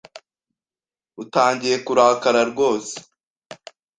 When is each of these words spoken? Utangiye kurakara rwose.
Utangiye 1.23 1.75
kurakara 1.85 2.39
rwose. 2.51 2.95